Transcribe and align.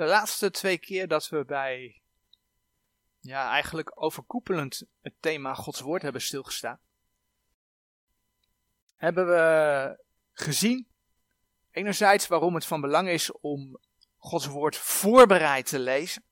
De 0.00 0.06
laatste 0.06 0.50
twee 0.50 0.78
keer 0.78 1.08
dat 1.08 1.28
we 1.28 1.44
bij, 1.44 2.02
ja, 3.18 3.50
eigenlijk 3.50 4.02
overkoepelend 4.02 4.82
het 5.00 5.14
thema 5.20 5.54
Gods 5.54 5.80
Woord 5.80 6.02
hebben 6.02 6.22
stilgestaan, 6.22 6.80
hebben 8.96 9.26
we 9.26 10.04
gezien, 10.32 10.88
enerzijds 11.70 12.26
waarom 12.26 12.54
het 12.54 12.66
van 12.66 12.80
belang 12.80 13.08
is 13.08 13.32
om 13.32 13.80
Gods 14.16 14.46
Woord 14.46 14.76
voorbereid 14.76 15.66
te 15.66 15.78
lezen. 15.78 16.24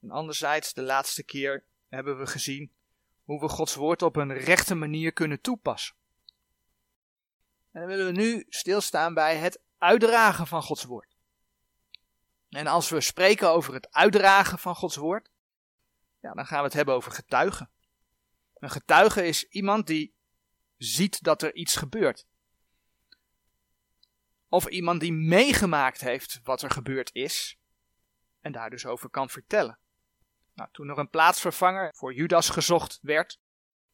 En 0.00 0.10
anderzijds, 0.10 0.72
de 0.72 0.82
laatste 0.82 1.22
keer 1.22 1.64
hebben 1.88 2.18
we 2.18 2.26
gezien 2.26 2.72
hoe 3.24 3.40
we 3.40 3.48
Gods 3.48 3.74
Woord 3.74 4.02
op 4.02 4.16
een 4.16 4.32
rechte 4.32 4.74
manier 4.74 5.12
kunnen 5.12 5.40
toepassen. 5.40 5.94
En 7.70 7.80
dan 7.80 7.86
willen 7.86 8.06
we 8.06 8.20
nu 8.20 8.46
stilstaan 8.48 9.14
bij 9.14 9.36
het 9.36 9.60
uitdragen 9.78 10.46
van 10.46 10.62
Gods 10.62 10.84
Woord. 10.84 11.11
En 12.52 12.66
als 12.66 12.90
we 12.90 13.00
spreken 13.00 13.50
over 13.50 13.74
het 13.74 13.92
uitdragen 13.92 14.58
van 14.58 14.74
Gods 14.74 14.96
woord, 14.96 15.30
ja, 16.20 16.32
dan 16.32 16.46
gaan 16.46 16.58
we 16.58 16.64
het 16.64 16.72
hebben 16.72 16.94
over 16.94 17.12
getuigen. 17.12 17.70
Een 18.54 18.70
getuige 18.70 19.26
is 19.26 19.48
iemand 19.48 19.86
die 19.86 20.14
ziet 20.76 21.22
dat 21.22 21.42
er 21.42 21.54
iets 21.54 21.76
gebeurt. 21.76 22.26
Of 24.48 24.66
iemand 24.66 25.00
die 25.00 25.12
meegemaakt 25.12 26.00
heeft 26.00 26.40
wat 26.42 26.62
er 26.62 26.70
gebeurd 26.70 27.10
is 27.14 27.58
en 28.40 28.52
daar 28.52 28.70
dus 28.70 28.86
over 28.86 29.10
kan 29.10 29.30
vertellen. 29.30 29.78
Nou, 30.54 30.68
toen 30.72 30.88
er 30.88 30.98
een 30.98 31.10
plaatsvervanger 31.10 31.94
voor 31.94 32.14
Judas 32.14 32.48
gezocht 32.48 32.98
werd, 33.02 33.40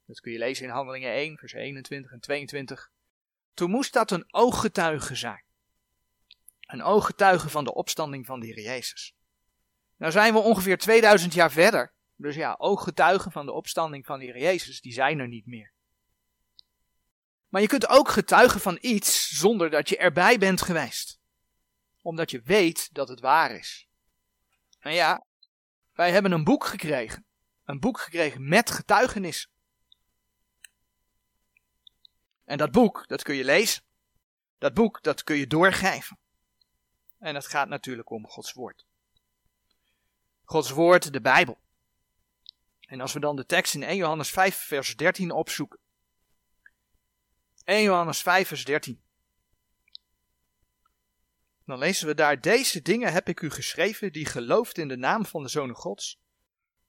dat 0.07 0.21
kun 0.21 0.33
je 0.33 0.39
lezen 0.39 0.65
in 0.65 0.71
Handelingen 0.71 1.13
1, 1.13 1.39
vers 1.39 1.53
21 1.53 2.13
en 2.13 2.21
22, 2.21 2.91
toen 3.55 3.71
moest 3.71 3.93
dat 3.93 4.11
een 4.11 4.25
ooggetuige 4.35 5.15
zijn. 5.15 5.45
Een 6.69 6.83
ooggetuige 6.83 7.49
van 7.49 7.65
de 7.65 7.75
opstanding 7.75 8.27
van 8.27 8.41
de 8.41 8.47
Heer 8.47 8.61
Jezus. 8.61 9.15
Nou 9.97 10.13
zijn 10.13 10.33
we 10.33 10.39
ongeveer 10.39 10.79
2000 10.79 11.35
jaar 11.35 11.51
verder. 11.51 11.93
Dus 12.17 12.35
ja, 12.35 12.55
ooggetuigen 12.59 13.33
van 13.33 13.47
de 13.47 13.53
opstanding 13.53 14.07
van 14.07 14.19
de 14.19 14.25
Heer 14.25 14.39
Jezus, 14.39 14.81
die 14.81 14.93
zijn 14.93 15.19
er 15.19 15.29
niet 15.29 15.47
meer. 15.47 15.73
Maar 17.49 17.61
je 17.61 17.67
kunt 17.67 17.89
ook 17.89 18.09
getuigen 18.09 18.61
van 18.61 18.79
iets 18.81 19.29
zonder 19.29 19.71
dat 19.71 19.89
je 19.89 19.97
erbij 19.97 20.39
bent 20.39 20.63
geweest. 20.63 21.19
Omdat 22.03 22.31
je 22.31 22.41
weet 22.45 22.95
dat 22.95 23.09
het 23.09 23.21
waar 23.21 23.51
is. 23.51 23.89
En 24.79 24.93
ja, 24.93 25.25
wij 25.93 26.11
hebben 26.11 26.33
een 26.33 26.45
boek 26.45 26.65
gekregen. 26.65 27.25
Een 27.65 27.81
boek 27.81 28.01
gekregen 28.01 28.49
met 28.49 28.71
getuigenis. 28.71 29.49
En 32.45 32.59
dat 32.59 32.71
boek, 32.71 33.05
dat 33.07 33.23
kun 33.23 33.35
je 33.35 33.45
lezen. 33.45 33.83
Dat 34.59 34.75
boek, 34.75 35.03
dat 35.03 35.23
kun 35.23 35.37
je 35.37 35.47
doorgeven. 35.47 36.19
En 37.19 37.35
het 37.35 37.47
gaat 37.47 37.69
natuurlijk 37.69 38.11
om 38.11 38.29
Gods 38.29 38.53
woord. 38.53 38.87
Gods 40.45 40.71
woord, 40.71 41.13
de 41.13 41.21
Bijbel. 41.21 41.59
En 42.81 43.01
als 43.01 43.13
we 43.13 43.21
dan 43.21 43.37
de 43.37 43.47
tekst 43.47 43.75
in 43.75 43.83
1 43.83 43.97
Johannes 43.97 44.31
5, 44.31 44.57
vers 44.57 44.97
13 44.97 45.31
opzoeken. 45.31 45.79
1 47.65 47.83
Johannes 47.83 48.23
5, 48.23 48.49
vers 48.49 48.65
13. 48.65 49.01
Dan 51.65 51.79
lezen 51.79 52.07
we 52.07 52.15
daar: 52.15 52.41
Deze 52.41 52.83
dingen 52.83 53.13
heb 53.13 53.29
ik 53.29 53.41
u 53.41 53.51
geschreven, 53.51 54.13
die 54.13 54.27
gelooft 54.27 54.79
in 54.79 54.89
de 54.89 54.97
naam 54.97 55.27
van 55.27 55.43
de 55.43 55.49
Zoon 55.49 55.75
Gods, 55.75 56.21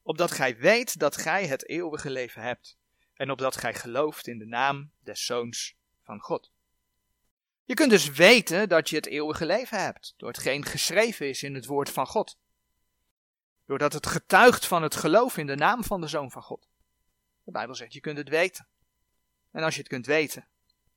opdat 0.02 0.32
gij 0.32 0.58
weet 0.58 1.00
dat 1.00 1.18
gij 1.18 1.48
het 1.48 1.68
eeuwige 1.68 2.10
leven 2.10 2.42
hebt, 2.42 2.78
en 3.14 3.32
opdat 3.32 3.58
gij 3.58 3.74
gelooft 3.74 4.28
in 4.28 4.38
de 4.38 4.46
naam 4.46 4.92
des 5.00 5.26
Zoons 5.26 5.76
van 6.02 6.20
God. 6.20 6.52
Je 7.70 7.76
kunt 7.76 7.90
dus 7.90 8.10
weten 8.10 8.70
dat 8.70 8.90
je 8.90 8.96
het 8.96 9.06
eeuwige 9.06 9.46
leven 9.46 9.82
hebt, 9.82 10.14
door 10.18 10.30
hetgeen 10.30 10.66
geschreven 10.66 11.30
is 11.30 11.44
in 11.44 11.56
het 11.56 11.66
woord 11.66 11.90
van 11.90 12.08
God. 12.08 12.38
Doordat 13.66 13.94
het 13.94 14.08
getuigt 14.08 14.66
van 14.66 14.84
het 14.84 14.96
geloof 14.96 15.38
in 15.38 15.48
de 15.48 15.56
naam 15.56 15.84
van 15.84 16.02
de 16.02 16.08
Zoon 16.08 16.32
van 16.32 16.42
God. 16.42 16.68
De 17.44 17.52
Bijbel 17.52 17.76
zegt, 17.76 17.94
je 17.94 18.00
kunt 18.00 18.18
het 18.18 18.30
weten. 18.30 18.68
En 19.52 19.64
als 19.64 19.74
je 19.74 19.80
het 19.80 19.90
kunt 19.90 20.06
weten, 20.06 20.48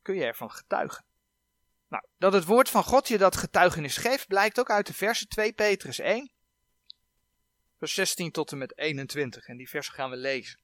kun 0.02 0.14
je 0.14 0.24
ervan 0.24 0.50
getuigen. 0.50 1.04
Nou, 1.88 2.04
dat 2.18 2.32
het 2.32 2.44
woord 2.44 2.68
van 2.68 2.84
God 2.84 3.08
je 3.08 3.18
dat 3.18 3.36
getuigenis 3.36 3.96
geeft, 3.96 4.26
blijkt 4.26 4.60
ook 4.60 4.70
uit 4.70 4.86
de 4.86 4.94
versen 4.94 5.28
2 5.28 5.52
Petrus 5.52 5.98
1, 5.98 6.30
vers 7.78 7.94
16 7.94 8.30
tot 8.30 8.52
en 8.52 8.58
met 8.58 8.78
21. 8.78 9.46
En 9.46 9.56
die 9.56 9.68
versen 9.68 9.94
gaan 9.94 10.10
we 10.10 10.16
lezen. 10.16 10.60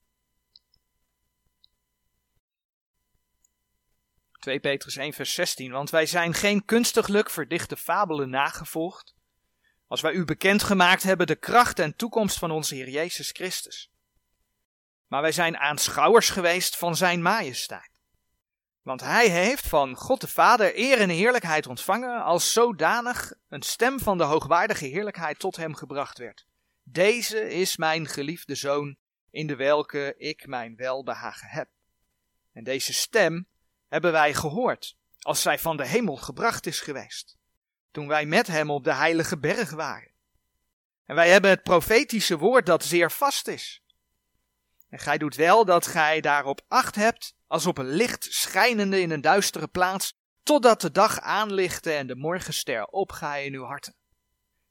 2 4.38 4.60
Petrus 4.60 4.96
1 4.96 5.12
vers 5.12 5.34
16, 5.34 5.72
want 5.72 5.90
wij 5.90 6.06
zijn 6.06 6.34
geen 6.34 6.64
kunstiglijk 6.64 7.30
verdichte 7.30 7.76
fabelen 7.76 8.30
nagevolgd, 8.30 9.14
als 9.86 10.00
wij 10.00 10.12
u 10.12 10.24
bekendgemaakt 10.24 11.02
hebben 11.02 11.26
de 11.26 11.36
kracht 11.36 11.78
en 11.78 11.96
toekomst 11.96 12.38
van 12.38 12.50
onze 12.50 12.74
Heer 12.74 12.88
Jezus 12.88 13.30
Christus. 13.30 13.90
Maar 15.06 15.22
wij 15.22 15.32
zijn 15.32 15.56
aanschouwers 15.56 16.30
geweest 16.30 16.76
van 16.76 16.96
zijn 16.96 17.22
majesteit. 17.22 17.90
Want 18.82 19.00
hij 19.00 19.28
heeft 19.28 19.68
van 19.68 19.96
God 19.96 20.20
de 20.20 20.28
Vader 20.28 20.78
eer 20.78 21.00
en 21.00 21.08
heerlijkheid 21.08 21.66
ontvangen, 21.66 22.22
als 22.22 22.52
zodanig 22.52 23.32
een 23.48 23.62
stem 23.62 23.98
van 23.98 24.18
de 24.18 24.24
hoogwaardige 24.24 24.86
heerlijkheid 24.86 25.38
tot 25.38 25.56
hem 25.56 25.74
gebracht 25.74 26.18
werd. 26.18 26.46
Deze 26.82 27.50
is 27.50 27.76
mijn 27.76 28.06
geliefde 28.06 28.54
zoon, 28.54 28.96
in 29.30 29.46
de 29.46 29.56
welke 29.56 30.14
ik 30.18 30.46
mijn 30.46 30.76
welbehagen 30.76 31.48
heb. 31.48 31.68
En 32.52 32.64
deze 32.64 32.92
stem 32.92 33.46
hebben 33.88 34.12
wij 34.12 34.34
gehoord, 34.34 34.96
als 35.20 35.42
zij 35.42 35.58
van 35.58 35.76
de 35.76 35.86
hemel 35.86 36.16
gebracht 36.16 36.66
is 36.66 36.80
geweest, 36.80 37.38
toen 37.90 38.08
wij 38.08 38.26
met 38.26 38.46
hem 38.46 38.70
op 38.70 38.84
de 38.84 38.94
heilige 38.94 39.38
berg 39.38 39.70
waren. 39.70 40.12
En 41.04 41.14
wij 41.14 41.30
hebben 41.30 41.50
het 41.50 41.62
profetische 41.62 42.38
woord 42.38 42.66
dat 42.66 42.84
zeer 42.84 43.10
vast 43.10 43.48
is. 43.48 43.82
En 44.88 44.98
gij 44.98 45.18
doet 45.18 45.34
wel 45.34 45.64
dat 45.64 45.86
gij 45.86 46.20
daarop 46.20 46.60
acht 46.68 46.94
hebt, 46.94 47.34
als 47.46 47.66
op 47.66 47.78
een 47.78 47.88
licht 47.88 48.26
schijnende 48.30 49.00
in 49.00 49.10
een 49.10 49.20
duistere 49.20 49.68
plaats, 49.68 50.16
totdat 50.42 50.80
de 50.80 50.90
dag 50.90 51.20
aanlichte 51.20 51.92
en 51.92 52.06
de 52.06 52.16
morgenster 52.16 52.84
opgaat 52.84 53.40
in 53.40 53.54
uw 53.54 53.64
harten. 53.64 53.94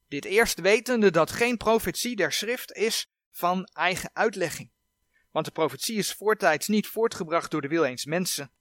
Dit 0.08 0.26
eerst 0.26 0.60
wetende 0.60 1.12
dat 1.12 1.32
geen 1.32 1.58
profetie 1.58 2.16
der 2.16 2.32
schrift 2.32 2.72
is 2.72 3.10
van 3.32 3.66
eigen 3.66 4.10
uitlegging. 4.14 4.72
Want 5.32 5.46
de 5.46 5.52
profetie 5.52 5.98
is 5.98 6.14
voortijds 6.14 6.68
niet 6.68 6.88
voortgebracht 6.88 7.52
door 7.52 7.62
de 7.62 7.68
wil 7.68 7.84
eens 7.84 8.06
mensen, 8.06 8.52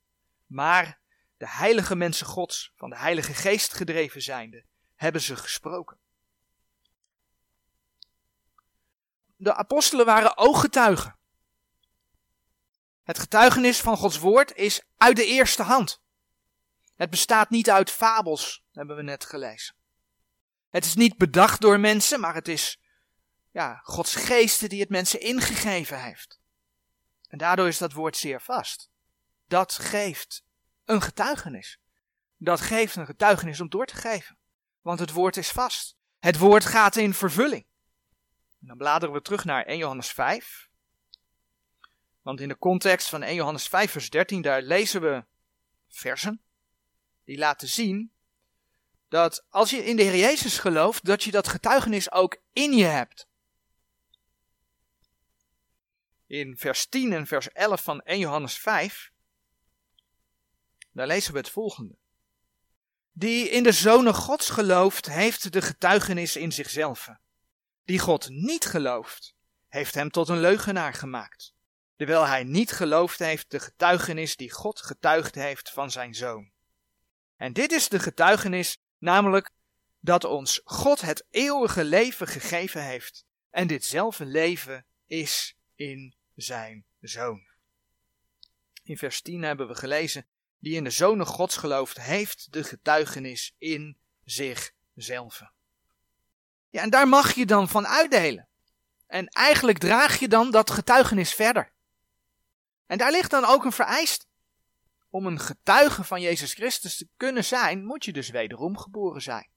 maar 0.46 1.00
de 1.36 1.48
heilige 1.48 1.96
mensen 1.96 2.26
Gods, 2.26 2.72
van 2.74 2.90
de 2.90 2.96
Heilige 2.96 3.34
Geest 3.34 3.72
gedreven 3.74 4.22
zijnde, 4.22 4.64
hebben 4.94 5.20
ze 5.20 5.36
gesproken. 5.36 5.98
De 9.36 9.54
apostelen 9.54 10.06
waren 10.06 10.36
ooggetuigen. 10.36 11.18
Het 13.02 13.18
getuigenis 13.18 13.80
van 13.80 13.96
Gods 13.96 14.18
woord 14.18 14.54
is 14.54 14.82
uit 14.96 15.16
de 15.16 15.26
eerste 15.26 15.62
hand. 15.62 16.02
Het 16.94 17.10
bestaat 17.10 17.50
niet 17.50 17.70
uit 17.70 17.90
fabels, 17.90 18.64
hebben 18.72 18.96
we 18.96 19.02
net 19.02 19.24
gelezen. 19.24 19.74
Het 20.70 20.84
is 20.84 20.94
niet 20.94 21.16
bedacht 21.16 21.60
door 21.60 21.80
mensen, 21.80 22.20
maar 22.20 22.34
het 22.34 22.48
is 22.48 22.80
ja, 23.50 23.80
Gods 23.82 24.14
geest 24.14 24.68
die 24.68 24.80
het 24.80 24.88
mensen 24.88 25.20
ingegeven 25.20 26.02
heeft. 26.02 26.40
En 27.28 27.38
daardoor 27.38 27.68
is 27.68 27.78
dat 27.78 27.92
woord 27.92 28.16
zeer 28.16 28.40
vast 28.40 28.90
dat 29.48 29.72
geeft 29.72 30.44
een 30.84 31.02
getuigenis. 31.02 31.78
Dat 32.36 32.60
geeft 32.60 32.96
een 32.96 33.06
getuigenis 33.06 33.60
om 33.60 33.68
door 33.68 33.86
te 33.86 33.96
geven. 33.96 34.36
Want 34.80 34.98
het 34.98 35.12
woord 35.12 35.36
is 35.36 35.50
vast. 35.50 35.96
Het 36.18 36.38
woord 36.38 36.64
gaat 36.64 36.96
in 36.96 37.14
vervulling. 37.14 37.66
Dan 38.58 38.76
bladeren 38.76 39.14
we 39.14 39.22
terug 39.22 39.44
naar 39.44 39.64
1 39.64 39.78
Johannes 39.78 40.08
5. 40.08 40.68
Want 42.22 42.40
in 42.40 42.48
de 42.48 42.58
context 42.58 43.08
van 43.08 43.22
1 43.22 43.34
Johannes 43.34 43.68
5, 43.68 43.90
vers 43.90 44.10
13, 44.10 44.42
daar 44.42 44.62
lezen 44.62 45.00
we 45.00 45.24
versen 45.88 46.40
die 47.24 47.38
laten 47.38 47.68
zien 47.68 48.12
dat 49.08 49.46
als 49.48 49.70
je 49.70 49.84
in 49.84 49.96
de 49.96 50.02
Heer 50.02 50.16
Jezus 50.16 50.58
gelooft, 50.58 51.04
dat 51.04 51.22
je 51.22 51.30
dat 51.30 51.48
getuigenis 51.48 52.12
ook 52.12 52.36
in 52.52 52.72
je 52.72 52.84
hebt. 52.84 53.28
In 56.26 56.56
vers 56.56 56.86
10 56.86 57.12
en 57.12 57.26
vers 57.26 57.52
11 57.52 57.82
van 57.82 58.00
1 58.00 58.18
Johannes 58.18 58.58
5 58.58 59.12
daar 60.96 61.06
lezen 61.06 61.32
we 61.32 61.38
het 61.38 61.50
volgende. 61.50 61.94
Die 63.12 63.48
in 63.50 63.62
de 63.62 63.72
Zonen 63.72 64.14
Gods 64.14 64.50
gelooft, 64.50 65.06
heeft 65.06 65.52
de 65.52 65.62
getuigenis 65.62 66.36
in 66.36 66.52
zichzelf. 66.52 67.08
Die 67.84 67.98
God 67.98 68.28
niet 68.28 68.64
gelooft, 68.64 69.34
heeft 69.68 69.94
hem 69.94 70.10
tot 70.10 70.28
een 70.28 70.40
leugenaar 70.40 70.94
gemaakt. 70.94 71.54
Terwijl 71.96 72.26
hij 72.26 72.44
niet 72.44 72.72
geloofd 72.72 73.18
heeft 73.18 73.50
de 73.50 73.60
getuigenis 73.60 74.36
die 74.36 74.50
God 74.50 74.80
getuigd 74.80 75.34
heeft 75.34 75.70
van 75.70 75.90
zijn 75.90 76.14
Zoon. 76.14 76.50
En 77.36 77.52
dit 77.52 77.72
is 77.72 77.88
de 77.88 77.98
getuigenis, 77.98 78.78
namelijk 78.98 79.50
dat 80.00 80.24
ons 80.24 80.60
God 80.64 81.00
het 81.00 81.24
eeuwige 81.30 81.84
leven 81.84 82.26
gegeven 82.26 82.84
heeft. 82.84 83.24
En 83.50 83.66
ditzelfde 83.66 84.24
leven 84.24 84.86
is 85.06 85.56
in 85.74 86.14
zijn 86.34 86.84
Zoon. 87.00 87.46
In 88.82 88.98
vers 88.98 89.20
10 89.20 89.42
hebben 89.42 89.68
we 89.68 89.74
gelezen: 89.74 90.26
die 90.58 90.74
in 90.74 90.84
de 90.84 90.90
Zonen 90.90 91.26
Gods 91.26 91.56
gelooft, 91.56 92.00
heeft 92.00 92.52
de 92.52 92.64
getuigenis 92.64 93.54
in 93.58 93.96
zichzelf. 94.24 95.42
Ja, 96.70 96.82
en 96.82 96.90
daar 96.90 97.08
mag 97.08 97.34
je 97.34 97.46
dan 97.46 97.68
van 97.68 97.86
uitdelen. 97.86 98.48
En 99.06 99.26
eigenlijk 99.26 99.78
draag 99.78 100.18
je 100.18 100.28
dan 100.28 100.50
dat 100.50 100.70
getuigenis 100.70 101.34
verder. 101.34 101.72
En 102.86 102.98
daar 102.98 103.10
ligt 103.10 103.30
dan 103.30 103.44
ook 103.44 103.64
een 103.64 103.72
vereist. 103.72 104.26
Om 105.10 105.26
een 105.26 105.40
getuige 105.40 106.04
van 106.04 106.20
Jezus 106.20 106.54
Christus 106.54 106.96
te 106.96 107.08
kunnen 107.16 107.44
zijn, 107.44 107.84
moet 107.84 108.04
je 108.04 108.12
dus 108.12 108.28
wederom 108.28 108.78
geboren 108.78 109.22
zijn. 109.22 109.48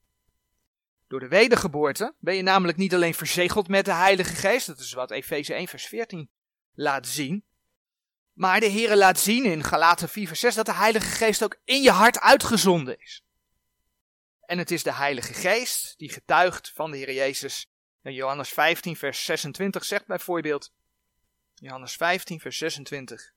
Door 1.07 1.19
de 1.19 1.27
wedergeboorte 1.27 2.13
ben 2.19 2.35
je 2.35 2.41
namelijk 2.41 2.77
niet 2.77 2.93
alleen 2.93 3.13
verzegeld 3.13 3.67
met 3.67 3.85
de 3.85 3.93
Heilige 3.93 4.35
Geest, 4.35 4.67
dat 4.67 4.79
is 4.79 4.93
wat 4.93 5.11
Efeze 5.11 5.53
1 5.53 5.67
vers 5.67 5.85
14 5.85 6.29
laat 6.73 7.07
zien, 7.07 7.43
maar 8.39 8.59
de 8.59 8.71
Heere 8.71 8.97
laat 8.97 9.19
zien 9.19 9.45
in 9.45 9.63
Galaten 9.63 10.09
4 10.09 10.27
vers 10.27 10.39
6 10.39 10.55
dat 10.55 10.65
de 10.65 10.73
Heilige 10.73 11.05
Geest 11.05 11.43
ook 11.43 11.59
in 11.63 11.81
je 11.81 11.91
hart 11.91 12.19
uitgezonden 12.19 12.99
is. 12.99 13.23
En 14.45 14.57
het 14.57 14.71
is 14.71 14.83
de 14.83 14.93
Heilige 14.93 15.33
Geest 15.33 15.97
die 15.97 16.09
getuigt 16.09 16.71
van 16.75 16.91
de 16.91 16.97
Heer 16.97 17.13
Jezus. 17.13 17.69
En 18.01 18.13
Johannes 18.13 18.49
15 18.49 18.95
vers 18.95 19.25
26 19.25 19.85
zegt 19.85 20.05
bijvoorbeeld, 20.05 20.73
Johannes 21.55 21.95
15 21.95 22.39
vers 22.39 22.57
26, 22.57 23.33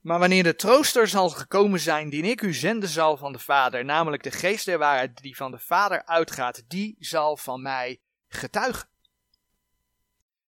Maar 0.00 0.18
wanneer 0.18 0.42
de 0.42 0.56
trooster 0.56 1.08
zal 1.08 1.28
gekomen 1.28 1.80
zijn, 1.80 2.10
die 2.10 2.22
ik 2.22 2.42
u 2.42 2.54
zenden 2.54 2.88
zal 2.88 3.16
van 3.16 3.32
de 3.32 3.38
Vader, 3.38 3.84
namelijk 3.84 4.22
de 4.22 4.30
geest 4.30 4.64
der 4.64 4.78
waarheid 4.78 5.22
die 5.22 5.36
van 5.36 5.50
de 5.50 5.58
Vader 5.58 6.04
uitgaat, 6.04 6.64
die 6.68 6.96
zal 6.98 7.36
van 7.36 7.62
mij 7.62 8.00
getuigen. 8.28 8.92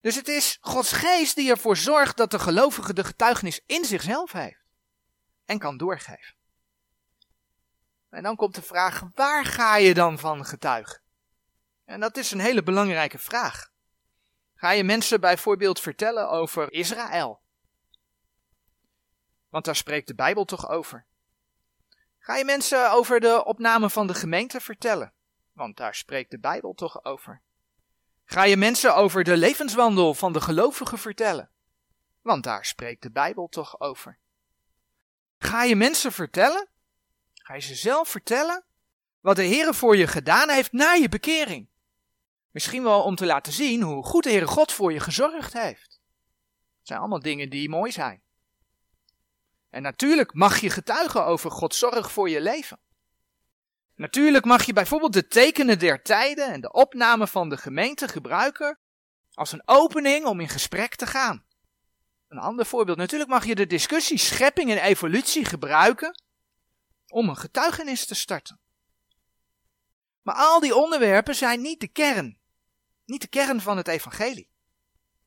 Dus 0.01 0.15
het 0.15 0.29
is 0.29 0.59
Gods 0.61 0.93
geest 0.93 1.35
die 1.35 1.51
ervoor 1.51 1.77
zorgt 1.77 2.17
dat 2.17 2.31
de 2.31 2.39
gelovige 2.39 2.93
de 2.93 3.05
getuigenis 3.05 3.61
in 3.67 3.85
zichzelf 3.85 4.33
heeft 4.33 4.65
en 5.45 5.59
kan 5.59 5.77
doorgeven. 5.77 6.35
En 8.11 8.23
dan 8.23 8.37
komt 8.37 8.55
de 8.55 8.63
vraag, 8.63 9.03
waar 9.15 9.45
ga 9.45 9.77
je 9.77 9.95
dan 9.95 10.19
van 10.19 10.45
getuigen? 10.45 11.01
En 11.85 12.01
dat 12.01 12.17
is 12.17 12.31
een 12.31 12.41
hele 12.41 12.63
belangrijke 12.63 13.19
vraag. 13.19 13.71
Ga 14.55 14.71
je 14.71 14.85
mensen 14.85 15.21
bijvoorbeeld 15.21 15.81
vertellen 15.81 16.31
over 16.31 16.73
Israël? 16.73 17.41
Want 19.49 19.65
daar 19.65 19.77
spreekt 19.77 20.07
de 20.07 20.15
Bijbel 20.15 20.45
toch 20.45 20.69
over. 20.69 21.07
Ga 22.19 22.37
je 22.37 22.45
mensen 22.45 22.91
over 22.91 23.21
de 23.21 23.45
opname 23.45 23.91
van 23.91 24.07
de 24.07 24.15
gemeente 24.15 24.61
vertellen? 24.61 25.13
Want 25.53 25.77
daar 25.77 25.95
spreekt 25.95 26.31
de 26.31 26.39
Bijbel 26.39 26.75
toch 26.75 27.05
over. 27.05 27.43
Ga 28.33 28.45
je 28.45 28.57
mensen 28.57 28.95
over 28.95 29.25
de 29.25 29.37
levenswandel 29.37 30.15
van 30.15 30.33
de 30.33 30.41
gelovigen 30.41 30.99
vertellen? 30.99 31.51
Want 32.23 32.45
daar 32.45 32.65
spreekt 32.65 33.03
de 33.03 33.11
Bijbel 33.11 33.49
toch 33.49 33.81
over. 33.81 34.19
Ga 35.39 35.65
je 35.65 35.77
mensen 35.77 36.13
vertellen? 36.13 36.69
Ga 37.35 37.55
je 37.55 37.61
ze 37.61 37.75
zelf 37.75 38.09
vertellen? 38.09 38.65
Wat 39.21 39.37
de 39.37 39.43
Heer 39.43 39.75
voor 39.75 39.97
je 39.97 40.07
gedaan 40.07 40.51
heeft 40.51 40.73
na 40.73 40.93
je 40.93 41.09
bekering. 41.09 41.69
Misschien 42.51 42.83
wel 42.83 43.03
om 43.03 43.15
te 43.15 43.27
laten 43.27 43.53
zien 43.53 43.83
hoe 43.83 44.05
goed 44.05 44.23
de 44.23 44.31
Heere 44.31 44.47
God 44.47 44.73
voor 44.73 44.93
je 44.93 45.01
gezorgd 45.01 45.53
heeft. 45.53 46.01
Het 46.79 46.89
zijn 46.89 46.99
allemaal 46.99 47.21
dingen 47.21 47.51
die 47.51 47.69
mooi 47.69 47.93
zijn. 47.93 48.23
En 49.71 49.83
natuurlijk 49.83 50.35
mag 50.35 50.61
je 50.61 50.71
getuigen 50.71 51.25
over 51.25 51.51
Gods 51.51 51.79
zorg 51.79 52.13
voor 52.13 52.31
je 52.31 52.41
leven. 52.41 52.79
Natuurlijk 54.01 54.45
mag 54.45 54.65
je 54.65 54.73
bijvoorbeeld 54.73 55.13
de 55.13 55.27
tekenen 55.27 55.79
der 55.79 56.03
tijden 56.03 56.53
en 56.53 56.61
de 56.61 56.73
opname 56.73 57.27
van 57.27 57.49
de 57.49 57.57
gemeente 57.57 58.09
gebruiken 58.09 58.79
als 59.33 59.53
een 59.53 59.63
opening 59.65 60.25
om 60.25 60.41
in 60.41 60.49
gesprek 60.49 60.95
te 60.95 61.07
gaan. 61.07 61.45
Een 62.29 62.39
ander 62.39 62.67
voorbeeld, 62.67 62.99
natuurlijk 62.99 63.31
mag 63.31 63.47
je 63.47 63.55
de 63.55 63.67
discussie 63.67 64.19
schepping 64.19 64.71
en 64.71 64.83
evolutie 64.83 65.45
gebruiken 65.45 66.23
om 67.07 67.29
een 67.29 67.37
getuigenis 67.37 68.07
te 68.07 68.15
starten. 68.15 68.61
Maar 70.23 70.35
al 70.35 70.61
die 70.61 70.75
onderwerpen 70.75 71.35
zijn 71.35 71.61
niet 71.61 71.81
de 71.81 71.89
kern, 71.89 72.39
niet 73.05 73.21
de 73.21 73.29
kern 73.29 73.61
van 73.61 73.77
het 73.77 73.89
evangelie. 73.89 74.51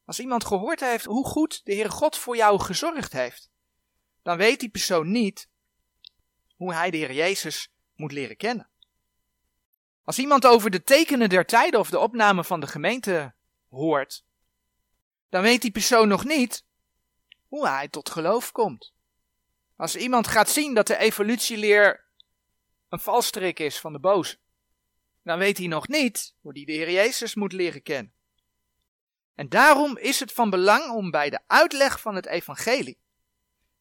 Als 0.05 0.19
iemand 0.19 0.45
gehoord 0.45 0.79
heeft 0.79 1.05
hoe 1.05 1.25
goed 1.25 1.61
de 1.63 1.73
Heere 1.73 1.89
God 1.89 2.17
voor 2.17 2.35
jou 2.35 2.59
gezorgd 2.59 3.11
heeft, 3.11 3.49
dan 4.21 4.37
weet 4.37 4.59
die 4.59 4.69
persoon 4.69 5.11
niet 5.11 5.49
hoe 6.55 6.73
hij 6.73 6.91
de 6.91 6.97
Heer 6.97 7.13
Jezus 7.13 7.72
moet 7.95 8.11
leren 8.11 8.37
kennen. 8.37 8.69
Als 10.03 10.19
iemand 10.19 10.45
over 10.45 10.69
de 10.69 10.83
tekenen 10.83 11.29
der 11.29 11.45
tijden 11.45 11.79
of 11.79 11.89
de 11.89 11.99
opname 11.99 12.43
van 12.43 12.59
de 12.59 12.67
gemeente 12.67 13.33
hoort, 13.69 14.23
dan 15.29 15.41
weet 15.41 15.61
die 15.61 15.71
persoon 15.71 16.07
nog 16.07 16.25
niet 16.25 16.65
hoe 17.47 17.67
hij 17.67 17.87
tot 17.87 18.09
geloof 18.09 18.51
komt. 18.51 18.93
Als 19.75 19.95
iemand 19.95 20.27
gaat 20.27 20.49
zien 20.49 20.73
dat 20.73 20.87
de 20.87 20.97
evolutieleer 20.97 22.05
een 22.89 22.99
valstrik 22.99 23.59
is 23.59 23.79
van 23.79 23.93
de 23.93 23.99
boze, 23.99 24.37
dan 25.23 25.37
weet 25.37 25.57
hij 25.57 25.67
nog 25.67 25.87
niet 25.87 26.35
hoe 26.41 26.51
hij 26.51 26.65
de 26.65 26.71
Heer 26.71 26.91
Jezus 26.91 27.35
moet 27.35 27.53
leren 27.53 27.81
kennen. 27.81 28.13
En 29.35 29.49
daarom 29.49 29.97
is 29.97 30.19
het 30.19 30.31
van 30.31 30.49
belang 30.49 30.91
om 30.91 31.11
bij 31.11 31.29
de 31.29 31.39
uitleg 31.47 31.99
van 31.99 32.15
het 32.15 32.25
evangelie 32.25 32.97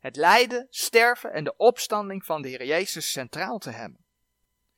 het 0.03 0.17
lijden, 0.17 0.67
sterven 0.71 1.33
en 1.33 1.45
de 1.45 1.57
opstanding 1.57 2.25
van 2.25 2.43
de 2.43 2.49
Heer 2.49 2.65
Jezus 2.65 3.11
centraal 3.11 3.59
te 3.59 3.71
hebben. 3.71 4.05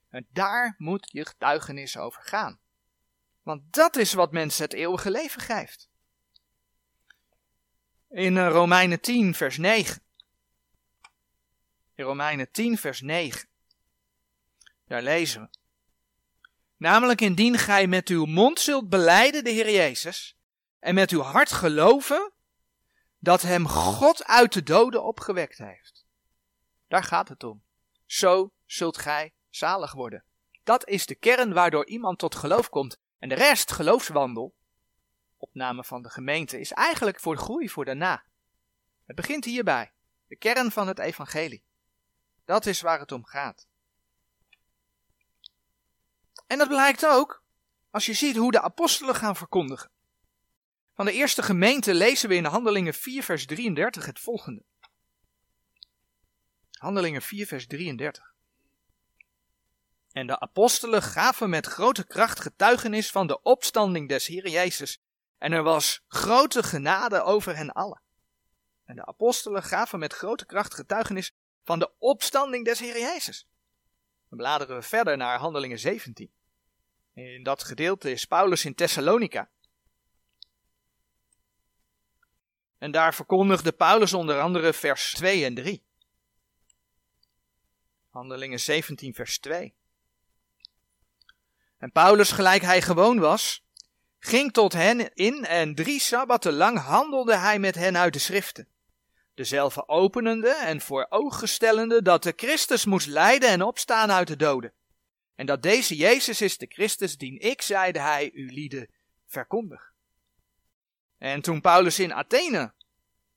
En 0.08 0.26
daar 0.30 0.74
moet 0.78 1.10
je 1.12 1.26
getuigenis 1.26 1.96
over 1.96 2.22
gaan. 2.22 2.60
Want 3.42 3.72
dat 3.72 3.96
is 3.96 4.12
wat 4.12 4.32
mensen 4.32 4.64
het 4.64 4.72
eeuwige 4.72 5.10
leven 5.10 5.40
geeft. 5.40 5.88
In 8.08 8.36
eh, 8.36 8.48
Romeinen 8.48 9.00
10, 9.00 9.34
vers 9.34 9.56
9. 9.56 10.02
In 11.94 12.04
Romeinen 12.04 12.50
10, 12.50 12.78
vers 12.78 13.00
9. 13.00 13.48
Daar 14.86 15.02
lezen 15.02 15.40
we. 15.40 15.48
Namelijk 16.76 17.20
indien 17.20 17.58
gij 17.58 17.86
met 17.86 18.08
uw 18.08 18.24
mond 18.24 18.60
zult 18.60 18.88
beleiden 18.88 19.44
de 19.44 19.50
Heer 19.50 19.70
Jezus 19.70 20.36
en 20.78 20.94
met 20.94 21.10
uw 21.10 21.20
hart 21.20 21.52
geloven 21.52 22.33
dat 23.24 23.42
hem 23.42 23.68
God 23.68 24.24
uit 24.24 24.52
de 24.52 24.62
doden 24.62 25.04
opgewekt 25.04 25.58
heeft. 25.58 26.06
Daar 26.88 27.02
gaat 27.02 27.28
het 27.28 27.44
om. 27.44 27.62
Zo 28.06 28.52
zult 28.66 28.98
gij 28.98 29.34
zalig 29.50 29.92
worden. 29.92 30.24
Dat 30.64 30.88
is 30.88 31.06
de 31.06 31.14
kern 31.14 31.52
waardoor 31.52 31.86
iemand 31.86 32.18
tot 32.18 32.34
geloof 32.34 32.68
komt. 32.68 32.98
En 33.18 33.28
de 33.28 33.34
rest, 33.34 33.72
geloofswandel, 33.72 34.54
opname 35.36 35.84
van 35.84 36.02
de 36.02 36.10
gemeente, 36.10 36.60
is 36.60 36.72
eigenlijk 36.72 37.20
voor 37.20 37.36
groei 37.36 37.68
voor 37.68 37.84
daarna. 37.84 38.24
Het 39.06 39.16
begint 39.16 39.44
hierbij. 39.44 39.92
De 40.26 40.36
kern 40.36 40.70
van 40.70 40.88
het 40.88 40.98
evangelie. 40.98 41.64
Dat 42.44 42.66
is 42.66 42.80
waar 42.80 42.98
het 42.98 43.12
om 43.12 43.24
gaat. 43.24 43.66
En 46.46 46.58
dat 46.58 46.68
blijkt 46.68 47.06
ook 47.06 47.42
als 47.90 48.06
je 48.06 48.14
ziet 48.14 48.36
hoe 48.36 48.52
de 48.52 48.60
apostelen 48.60 49.14
gaan 49.14 49.36
verkondigen. 49.36 49.90
Van 50.94 51.04
de 51.04 51.12
eerste 51.12 51.42
gemeente 51.42 51.94
lezen 51.94 52.28
we 52.28 52.34
in 52.34 52.44
Handelingen 52.44 52.94
4, 52.94 53.22
vers 53.22 53.46
33 53.46 54.06
het 54.06 54.20
volgende. 54.20 54.62
Handelingen 56.70 57.22
4, 57.22 57.46
vers 57.46 57.66
33. 57.66 58.34
En 60.12 60.26
de 60.26 60.40
apostelen 60.40 61.02
gaven 61.02 61.50
met 61.50 61.66
grote 61.66 62.06
kracht 62.06 62.40
getuigenis 62.40 63.10
van 63.10 63.26
de 63.26 63.42
opstanding 63.42 64.08
des 64.08 64.26
Heer 64.26 64.48
Jezus. 64.48 65.00
En 65.38 65.52
er 65.52 65.62
was 65.62 66.04
grote 66.06 66.62
genade 66.62 67.22
over 67.22 67.56
hen 67.56 67.72
allen. 67.72 68.02
En 68.84 68.96
de 68.96 69.06
apostelen 69.06 69.62
gaven 69.62 69.98
met 69.98 70.12
grote 70.12 70.46
kracht 70.46 70.74
getuigenis 70.74 71.32
van 71.62 71.78
de 71.78 71.90
opstanding 71.98 72.64
des 72.64 72.78
Heer 72.78 72.98
Jezus. 73.00 73.48
Dan 74.28 74.38
bladeren 74.38 74.76
we 74.76 74.82
verder 74.82 75.16
naar 75.16 75.38
Handelingen 75.38 75.78
17. 75.78 76.32
In 77.14 77.42
dat 77.42 77.64
gedeelte 77.64 78.10
is 78.10 78.24
Paulus 78.24 78.64
in 78.64 78.74
Thessalonica. 78.74 79.50
En 82.78 82.90
daar 82.90 83.14
verkondigde 83.14 83.72
Paulus 83.72 84.12
onder 84.12 84.40
andere 84.40 84.72
vers 84.72 85.12
2 85.14 85.44
en 85.44 85.54
3. 85.54 85.82
Handelingen 88.10 88.60
17, 88.60 89.14
vers 89.14 89.38
2. 89.38 89.74
En 91.78 91.92
Paulus, 91.92 92.32
gelijk 92.32 92.62
hij 92.62 92.82
gewoon 92.82 93.18
was, 93.18 93.64
ging 94.18 94.52
tot 94.52 94.72
hen 94.72 95.14
in 95.14 95.44
en 95.44 95.74
drie 95.74 96.00
sabbatten 96.00 96.52
lang 96.52 96.78
handelde 96.78 97.36
hij 97.36 97.58
met 97.58 97.74
hen 97.74 97.96
uit 97.96 98.12
de 98.12 98.18
schriften. 98.18 98.68
Dezelfde 99.34 99.88
openende 99.88 100.54
en 100.54 100.80
voor 100.80 101.06
ogen 101.08 101.48
stellende 101.48 102.02
dat 102.02 102.22
de 102.22 102.32
Christus 102.36 102.84
moest 102.84 103.06
lijden 103.06 103.48
en 103.48 103.62
opstaan 103.62 104.10
uit 104.10 104.28
de 104.28 104.36
doden. 104.36 104.72
En 105.34 105.46
dat 105.46 105.62
deze 105.62 105.96
Jezus 105.96 106.40
is 106.40 106.58
de 106.58 106.66
Christus, 106.66 107.16
dien 107.16 107.38
ik, 107.40 107.62
zeide 107.62 108.00
hij, 108.00 108.30
u 108.32 108.52
lieden 108.52 108.90
verkondig. 109.26 109.93
En 111.24 111.40
toen 111.40 111.60
Paulus 111.60 111.98
in 111.98 112.12
Athene 112.12 112.72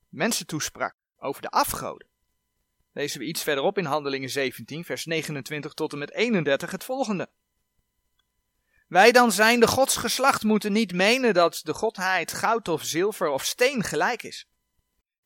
mensen 0.08 0.46
toesprak 0.46 0.94
over 1.16 1.42
de 1.42 1.48
afgoden, 1.48 2.08
lezen 2.92 3.20
we 3.20 3.26
iets 3.26 3.42
verderop 3.42 3.78
in 3.78 3.84
Handelingen 3.84 4.30
17, 4.30 4.84
vers 4.84 5.04
29 5.04 5.74
tot 5.74 5.92
en 5.92 5.98
met 5.98 6.12
31 6.12 6.70
het 6.70 6.84
volgende. 6.84 7.30
Wij 8.88 9.12
dan 9.12 9.32
zijn 9.32 9.60
de 9.60 9.66
Gods 9.66 9.96
geslacht 9.96 10.42
moeten 10.42 10.72
niet 10.72 10.92
menen 10.92 11.34
dat 11.34 11.60
de 11.62 11.74
godheid 11.74 12.32
goud 12.32 12.68
of 12.68 12.84
zilver 12.84 13.28
of 13.28 13.44
steen 13.44 13.82
gelijk 13.82 14.22
is, 14.22 14.46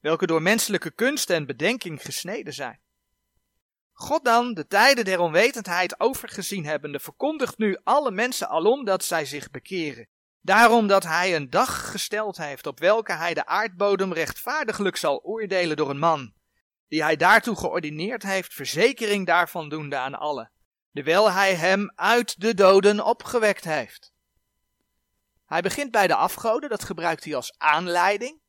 welke 0.01 0.27
door 0.27 0.43
menselijke 0.43 0.91
kunst 0.91 1.31
en 1.31 1.47
bedenking 1.47 2.03
gesneden 2.03 2.53
zijn. 2.53 2.81
God 3.93 4.25
dan, 4.25 4.55
de 4.55 4.67
tijden 4.67 5.05
der 5.05 5.21
onwetendheid 5.21 6.01
overgezien 6.01 6.65
hebbende, 6.65 7.01
verkondigt 7.01 7.59
nu 7.59 7.79
alle 7.85 8.11
mensen 8.11 8.49
alom 8.49 8.85
dat 8.85 9.05
zij 9.05 9.25
zich 9.25 9.51
bekeren. 9.51 10.09
Daarom 10.45 10.87
dat 10.87 11.03
hij 11.03 11.37
een 11.37 11.51
dag 11.51 11.91
gesteld 11.91 12.37
heeft 12.37 12.67
op 12.67 12.79
welke 12.79 13.13
hij 13.13 13.35
de 13.35 13.47
aardbodem 13.47 14.13
rechtvaardiglijk 14.13 14.97
zal 14.97 15.23
oordelen 15.23 15.77
door 15.77 15.91
een 15.91 15.99
man, 15.99 16.33
die 16.89 17.03
hij 17.03 17.17
daartoe 17.17 17.57
geordineerd 17.57 18.23
heeft, 18.23 18.55
verzekering 18.55 19.27
daarvan 19.27 19.69
doende 19.69 19.97
aan 19.97 20.15
allen, 20.15 20.51
terwijl 20.93 21.31
hij 21.31 21.55
hem 21.55 21.93
uit 21.95 22.41
de 22.41 22.55
doden 22.55 23.05
opgewekt 23.05 23.65
heeft. 23.65 24.13
Hij 25.47 25.63
begint 25.63 25.91
bij 25.91 26.07
de 26.07 26.15
afgoden, 26.15 26.71
dat 26.71 26.85
gebruikt 26.85 27.25
hij 27.25 27.35
als 27.35 27.55
aanleiding, 27.59 28.41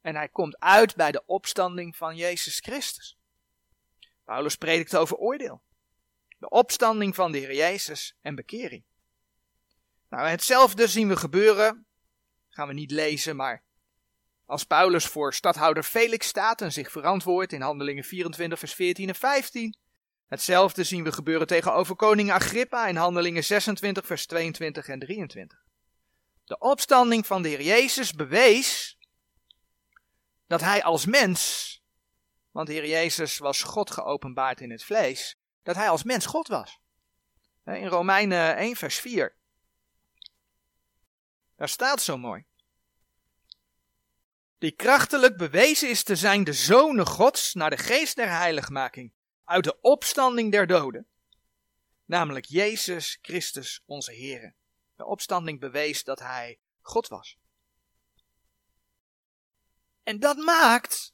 en 0.00 0.16
hij 0.16 0.28
komt 0.28 0.58
uit 0.58 0.96
bij 0.96 1.12
de 1.12 1.26
opstanding 1.26 1.96
van 1.96 2.16
Jezus 2.16 2.58
Christus. 2.58 3.18
Paulus 4.24 4.56
predikt 4.56 4.96
over 4.96 5.16
oordeel, 5.16 5.62
de 6.38 6.48
opstanding 6.48 7.14
van 7.14 7.32
de 7.32 7.38
Heer 7.38 7.54
Jezus 7.54 8.16
en 8.22 8.34
bekering. 8.34 8.84
Nou, 10.08 10.28
hetzelfde 10.28 10.86
zien 10.86 11.08
we 11.08 11.16
gebeuren, 11.16 11.86
gaan 12.48 12.68
we 12.68 12.74
niet 12.74 12.90
lezen, 12.90 13.36
maar 13.36 13.64
als 14.46 14.64
Paulus 14.64 15.06
voor 15.06 15.34
stadhouder 15.34 15.82
Felix 15.82 16.26
staat 16.26 16.60
en 16.60 16.72
zich 16.72 16.90
verantwoordt 16.90 17.52
in 17.52 17.60
Handelingen 17.60 18.04
24, 18.04 18.58
vers 18.58 18.74
14 18.74 19.08
en 19.08 19.14
15. 19.14 19.76
Hetzelfde 20.26 20.84
zien 20.84 21.04
we 21.04 21.12
gebeuren 21.12 21.46
tegenover 21.46 21.96
koning 21.96 22.30
Agrippa 22.30 22.86
in 22.86 22.96
Handelingen 22.96 23.44
26, 23.44 24.06
vers 24.06 24.26
22 24.26 24.88
en 24.88 24.98
23. 24.98 25.58
De 26.44 26.58
opstanding 26.58 27.26
van 27.26 27.42
de 27.42 27.48
Heer 27.48 27.62
Jezus 27.62 28.12
bewees 28.12 28.98
dat 30.46 30.60
hij 30.60 30.82
als 30.82 31.06
mens, 31.06 31.82
want 32.50 32.66
de 32.66 32.72
Heer 32.72 32.88
Jezus 32.88 33.38
was 33.38 33.62
God 33.62 33.90
geopenbaard 33.90 34.60
in 34.60 34.70
het 34.70 34.84
vlees, 34.84 35.38
dat 35.62 35.76
hij 35.76 35.88
als 35.88 36.02
mens 36.02 36.26
God 36.26 36.48
was. 36.48 36.78
In 37.64 37.86
Romeinen 37.86 38.56
1, 38.56 38.76
vers 38.76 38.98
4. 38.98 39.36
Daar 41.56 41.68
staat 41.68 42.02
zo 42.02 42.16
mooi. 42.18 42.44
Die 44.58 44.72
krachtelijk 44.72 45.36
bewezen 45.36 45.88
is 45.88 46.02
te 46.02 46.16
zijn 46.16 46.44
de 46.44 46.52
zonen 46.52 47.06
Gods 47.06 47.54
naar 47.54 47.70
de 47.70 47.76
geest 47.76 48.16
der 48.16 48.30
heiligmaking 48.30 49.12
uit 49.44 49.64
de 49.64 49.80
opstanding 49.80 50.52
der 50.52 50.66
doden, 50.66 51.06
namelijk 52.04 52.44
Jezus 52.44 53.18
Christus 53.22 53.82
onze 53.86 54.12
Heer. 54.12 54.54
De 54.96 55.04
opstanding 55.04 55.60
bewees 55.60 56.04
dat 56.04 56.18
hij 56.18 56.58
God 56.80 57.08
was. 57.08 57.38
En 60.02 60.20
dat 60.20 60.36
maakt 60.36 61.12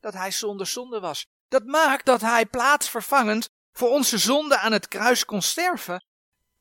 dat 0.00 0.14
hij 0.14 0.30
zonder 0.30 0.66
zonde 0.66 1.00
was. 1.00 1.26
Dat 1.48 1.64
maakt 1.64 2.06
dat 2.06 2.20
hij 2.20 2.46
plaatsvervangend 2.46 3.50
voor 3.72 3.88
onze 3.88 4.18
zonde 4.18 4.58
aan 4.58 4.72
het 4.72 4.88
kruis 4.88 5.24
kon 5.24 5.42
sterven 5.42 6.04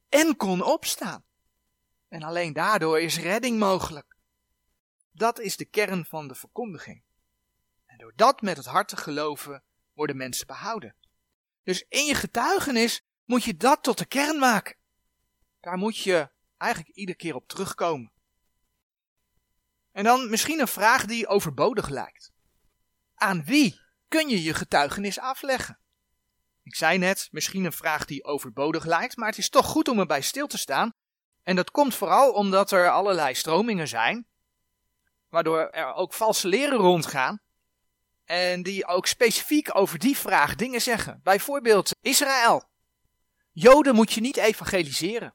en 0.10 0.36
kon 0.36 0.62
opstaan. 0.64 1.26
En 2.14 2.24
alleen 2.24 2.54
daardoor 2.54 3.00
is 3.00 3.20
redding 3.20 3.60
mogelijk. 3.60 4.16
Dat 5.12 5.40
is 5.40 5.58
de 5.58 5.66
kern 5.66 6.06
van 6.06 6.28
de 6.28 6.36
verkondiging. 6.36 7.04
En 7.86 7.98
door 7.98 8.14
dat 8.16 8.42
met 8.42 8.58
het 8.58 8.66
hart 8.66 8.88
te 8.88 8.98
geloven 8.98 9.64
worden 9.94 10.18
mensen 10.18 10.48
behouden. 10.48 10.96
Dus 11.64 11.86
in 11.90 12.06
je 12.06 12.16
getuigenis 12.16 13.04
moet 13.26 13.44
je 13.44 13.58
dat 13.58 13.84
tot 13.84 13.98
de 13.98 14.06
kern 14.06 14.40
maken. 14.40 14.76
Daar 15.60 15.78
moet 15.78 15.98
je 15.98 16.30
eigenlijk 16.58 16.96
iedere 16.96 17.18
keer 17.18 17.36
op 17.36 17.48
terugkomen. 17.48 18.12
En 19.92 20.04
dan 20.04 20.30
misschien 20.30 20.60
een 20.60 20.68
vraag 20.68 21.06
die 21.06 21.28
overbodig 21.28 21.90
lijkt. 21.90 22.32
Aan 23.16 23.44
wie 23.44 23.80
kun 24.08 24.30
je 24.30 24.44
je 24.44 24.54
getuigenis 24.54 25.20
afleggen? 25.20 25.80
Ik 26.64 26.76
zei 26.76 26.98
net, 26.98 27.28
misschien 27.32 27.66
een 27.66 27.74
vraag 27.74 28.06
die 28.06 28.24
overbodig 28.24 28.86
lijkt, 28.86 29.16
maar 29.16 29.30
het 29.30 29.38
is 29.38 29.50
toch 29.50 29.66
goed 29.66 29.88
om 29.88 30.00
erbij 30.00 30.22
stil 30.22 30.48
te 30.48 30.58
staan. 30.58 30.94
En 31.44 31.56
dat 31.56 31.72
komt 31.72 31.96
vooral 31.96 32.32
omdat 32.32 32.72
er 32.72 32.90
allerlei 32.90 33.36
stromingen 33.36 33.88
zijn, 33.88 34.28
waardoor 35.30 35.70
er 35.70 35.94
ook 35.94 36.14
valse 36.14 36.48
leren 36.48 36.78
rondgaan. 36.78 37.42
En 38.26 38.64
die 38.64 38.88
ook 38.88 39.08
specifiek 39.08 39.76
over 39.78 40.00
die 40.00 40.18
vraag 40.18 40.56
dingen 40.56 40.82
zeggen. 40.82 41.20
Bijvoorbeeld 41.24 41.92
Israël. 42.02 42.64
Joden 43.52 43.96
moet 43.96 44.14
je 44.14 44.22
niet 44.22 44.38
evangeliseren. 44.38 45.34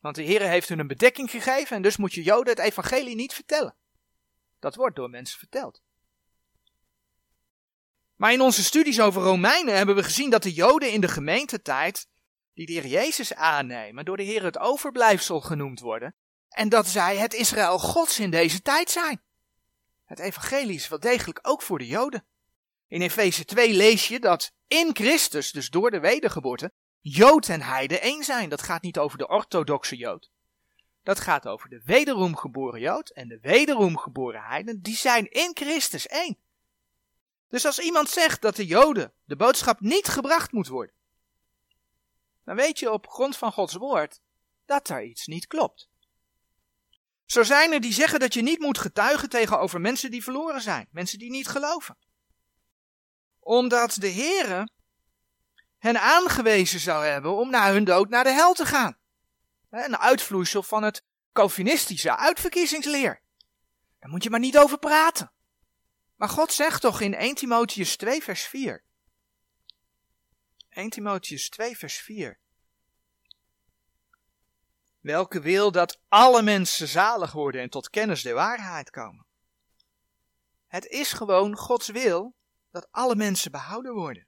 Want 0.00 0.14
de 0.16 0.22
Heer 0.22 0.40
heeft 0.40 0.68
hun 0.68 0.78
een 0.78 0.86
bedekking 0.86 1.30
gegeven 1.30 1.76
en 1.76 1.82
dus 1.82 1.96
moet 1.96 2.12
je 2.12 2.22
Joden 2.22 2.56
het 2.56 2.64
evangelie 2.64 3.14
niet 3.14 3.34
vertellen. 3.34 3.74
Dat 4.58 4.74
wordt 4.74 4.96
door 4.96 5.10
mensen 5.10 5.38
verteld. 5.38 5.82
Maar 8.16 8.32
in 8.32 8.40
onze 8.40 8.64
studies 8.64 9.00
over 9.00 9.22
Romeinen 9.22 9.76
hebben 9.76 9.94
we 9.94 10.02
gezien 10.02 10.30
dat 10.30 10.42
de 10.42 10.52
Joden 10.52 10.92
in 10.92 11.00
de 11.00 11.08
gemeentetijd, 11.08 12.08
die 12.66 12.80
de 12.80 12.88
Heer 12.88 13.02
Jezus 13.02 13.34
aannemen, 13.34 14.04
door 14.04 14.16
de 14.16 14.22
Heer 14.22 14.42
het 14.42 14.58
overblijfsel 14.58 15.40
genoemd 15.40 15.80
worden, 15.80 16.14
en 16.48 16.68
dat 16.68 16.86
zij 16.86 17.16
het 17.16 17.34
Israël 17.34 17.78
Gods 17.78 18.18
in 18.18 18.30
deze 18.30 18.62
tijd 18.62 18.90
zijn. 18.90 19.20
Het 20.04 20.18
evangelie 20.18 20.74
is 20.74 20.88
wel 20.88 21.00
degelijk 21.00 21.38
ook 21.42 21.62
voor 21.62 21.78
de 21.78 21.86
Joden. 21.86 22.24
In 22.88 23.00
Efeze 23.00 23.44
2 23.44 23.74
lees 23.74 24.08
je 24.08 24.20
dat 24.20 24.52
in 24.66 24.90
Christus, 24.92 25.50
dus 25.50 25.70
door 25.70 25.90
de 25.90 26.00
wedergeboorte, 26.00 26.72
Jood 27.00 27.48
en 27.48 27.62
Heide 27.62 27.98
één 27.98 28.24
zijn. 28.24 28.48
Dat 28.48 28.62
gaat 28.62 28.82
niet 28.82 28.98
over 28.98 29.18
de 29.18 29.28
orthodoxe 29.28 29.96
Jood. 29.96 30.30
Dat 31.02 31.20
gaat 31.20 31.46
over 31.46 31.68
de 31.68 31.82
wederom 31.84 32.36
geboren 32.36 32.80
Jood 32.80 33.10
en 33.10 33.28
de 33.28 33.38
wederom 33.40 33.98
geboren 33.98 34.42
Heiden. 34.42 34.82
Die 34.82 34.96
zijn 34.96 35.30
in 35.30 35.50
Christus 35.54 36.06
één. 36.06 36.38
Dus 37.48 37.66
als 37.66 37.78
iemand 37.78 38.08
zegt 38.08 38.42
dat 38.42 38.56
de 38.56 38.66
Joden 38.66 39.12
de 39.24 39.36
boodschap 39.36 39.80
niet 39.80 40.06
gebracht 40.08 40.52
moet 40.52 40.68
worden, 40.68 40.94
dan 42.50 42.58
weet 42.58 42.78
je 42.78 42.92
op 42.92 43.08
grond 43.08 43.36
van 43.36 43.52
Gods 43.52 43.74
woord 43.74 44.20
dat 44.64 44.86
daar 44.86 45.04
iets 45.04 45.26
niet 45.26 45.46
klopt. 45.46 45.88
Zo 47.24 47.42
zijn 47.42 47.72
er 47.72 47.80
die 47.80 47.92
zeggen 47.92 48.20
dat 48.20 48.34
je 48.34 48.42
niet 48.42 48.58
moet 48.58 48.78
getuigen 48.78 49.28
tegenover 49.28 49.80
mensen 49.80 50.10
die 50.10 50.22
verloren 50.22 50.60
zijn, 50.60 50.88
mensen 50.90 51.18
die 51.18 51.30
niet 51.30 51.48
geloven. 51.48 51.98
Omdat 53.40 53.94
de 53.94 54.10
Heere 54.10 54.70
hen 55.78 56.00
aangewezen 56.00 56.80
zou 56.80 57.04
hebben 57.04 57.36
om 57.36 57.50
na 57.50 57.72
hun 57.72 57.84
dood 57.84 58.08
naar 58.08 58.24
de 58.24 58.32
hel 58.32 58.54
te 58.54 58.66
gaan. 58.66 58.98
Een 59.70 59.98
uitvloeisel 59.98 60.62
van 60.62 60.82
het 60.82 61.04
Calvinistische 61.32 62.16
uitverkiezingsleer. 62.16 63.22
Daar 63.98 64.10
moet 64.10 64.22
je 64.22 64.30
maar 64.30 64.40
niet 64.40 64.58
over 64.58 64.78
praten. 64.78 65.32
Maar 66.16 66.28
God 66.28 66.52
zegt 66.52 66.80
toch 66.80 67.00
in 67.00 67.14
1 67.14 67.34
Timotheus 67.34 67.96
2 67.96 68.22
vers 68.22 68.42
4. 68.42 68.84
1 70.70 70.90
Timotheus 70.90 71.48
2 71.48 71.76
vers 71.76 71.96
4. 71.96 72.38
Welke 75.00 75.40
wil 75.40 75.72
dat 75.72 76.00
alle 76.08 76.42
mensen 76.42 76.88
zalig 76.88 77.32
worden 77.32 77.60
en 77.60 77.70
tot 77.70 77.90
kennis 77.90 78.22
der 78.22 78.34
waarheid 78.34 78.90
komen. 78.90 79.26
Het 80.66 80.86
is 80.86 81.12
gewoon 81.12 81.56
Gods 81.56 81.88
wil 81.88 82.34
dat 82.70 82.88
alle 82.90 83.16
mensen 83.16 83.50
behouden 83.50 83.94
worden. 83.94 84.26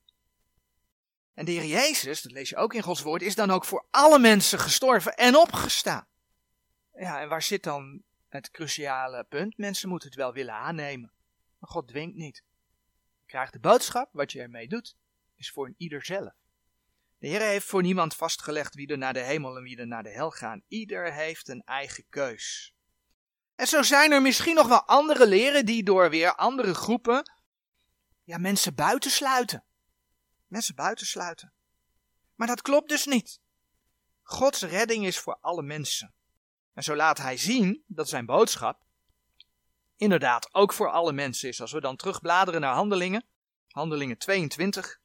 En 1.34 1.44
de 1.44 1.50
Heer 1.50 1.64
Jezus, 1.64 2.22
dat 2.22 2.32
lees 2.32 2.48
je 2.48 2.56
ook 2.56 2.74
in 2.74 2.82
Gods 2.82 3.02
woord, 3.02 3.22
is 3.22 3.34
dan 3.34 3.50
ook 3.50 3.64
voor 3.64 3.86
alle 3.90 4.18
mensen 4.18 4.58
gestorven 4.58 5.16
en 5.16 5.36
opgestaan. 5.36 6.06
Ja, 6.94 7.20
en 7.20 7.28
waar 7.28 7.42
zit 7.42 7.62
dan 7.62 8.02
het 8.28 8.50
cruciale 8.50 9.24
punt? 9.24 9.58
Mensen 9.58 9.88
moeten 9.88 10.08
het 10.08 10.18
wel 10.18 10.32
willen 10.32 10.54
aannemen. 10.54 11.12
Maar 11.58 11.70
God 11.70 11.88
dwingt 11.88 12.16
niet. 12.16 12.42
Je 13.20 13.26
krijgt 13.26 13.52
de 13.52 13.60
boodschap, 13.60 14.08
wat 14.12 14.32
je 14.32 14.40
ermee 14.40 14.68
doet, 14.68 14.96
is 15.42 15.50
voor 15.50 15.66
een 15.66 15.74
ieder 15.76 16.04
zelf. 16.04 16.32
De 17.18 17.28
Heer 17.28 17.40
heeft 17.40 17.66
voor 17.66 17.82
niemand 17.82 18.14
vastgelegd 18.14 18.74
wie 18.74 18.86
er 18.86 18.98
naar 18.98 19.12
de 19.12 19.20
hemel 19.20 19.56
en 19.56 19.62
wie 19.62 19.76
er 19.76 19.86
naar 19.86 20.02
de 20.02 20.10
hel 20.10 20.30
gaan. 20.30 20.62
Ieder 20.68 21.12
heeft 21.12 21.48
een 21.48 21.62
eigen 21.62 22.04
keus. 22.08 22.74
En 23.54 23.66
zo 23.66 23.82
zijn 23.82 24.12
er 24.12 24.22
misschien 24.22 24.54
nog 24.54 24.68
wel 24.68 24.86
andere 24.86 25.26
leren 25.26 25.66
die 25.66 25.82
door 25.82 26.10
weer 26.10 26.34
andere 26.34 26.74
groepen 26.74 27.22
ja, 28.24 28.38
mensen 28.38 28.74
buitensluiten. 28.74 29.64
Mensen 30.46 30.74
buitensluiten. 30.74 31.52
Maar 32.34 32.46
dat 32.46 32.62
klopt 32.62 32.88
dus 32.88 33.06
niet. 33.06 33.40
Gods 34.22 34.62
redding 34.62 35.06
is 35.06 35.18
voor 35.18 35.38
alle 35.40 35.62
mensen. 35.62 36.14
En 36.74 36.82
zo 36.82 36.96
laat 36.96 37.18
hij 37.18 37.36
zien 37.36 37.84
dat 37.86 38.08
zijn 38.08 38.26
boodschap 38.26 38.84
inderdaad 39.96 40.54
ook 40.54 40.72
voor 40.72 40.90
alle 40.90 41.12
mensen 41.12 41.48
is. 41.48 41.60
Als 41.60 41.72
we 41.72 41.80
dan 41.80 41.96
terugbladeren 41.96 42.60
naar 42.60 42.74
Handelingen, 42.74 43.26
Handelingen 43.68 44.18
22, 44.18 45.00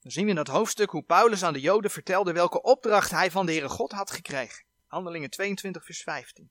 dan 0.00 0.10
zien 0.10 0.24
we 0.24 0.30
in 0.30 0.36
dat 0.36 0.46
hoofdstuk 0.46 0.90
hoe 0.90 1.02
Paulus 1.02 1.42
aan 1.42 1.52
de 1.52 1.60
Joden 1.60 1.90
vertelde 1.90 2.32
welke 2.32 2.62
opdracht 2.62 3.10
hij 3.10 3.30
van 3.30 3.46
de 3.46 3.52
Heere 3.52 3.68
God 3.68 3.92
had 3.92 4.10
gekregen. 4.10 4.64
Handelingen 4.86 5.30
22, 5.30 5.84
vers 5.84 6.02
15. 6.02 6.50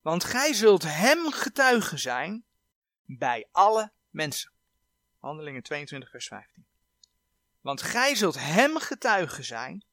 Want 0.00 0.24
gij 0.24 0.54
zult 0.54 0.82
hem 0.82 1.32
getuigen 1.32 1.98
zijn 1.98 2.44
bij 3.04 3.48
alle 3.50 3.92
mensen. 4.10 4.52
Handelingen 5.18 5.62
22, 5.62 6.10
vers 6.10 6.26
15. 6.26 6.66
Want 7.60 7.82
gij 7.82 8.14
zult 8.14 8.38
hem 8.38 8.78
getuigen 8.78 9.44
zijn 9.44 9.84